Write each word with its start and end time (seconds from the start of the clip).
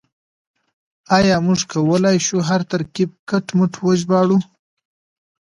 آيا 1.17 1.35
موږ 1.45 1.59
کولای 1.71 2.17
شو 2.27 2.37
هر 2.49 2.61
ترکيب 2.71 3.09
کټ 3.29 3.45
مټ 3.57 3.73
وژباړو؟ 3.85 4.37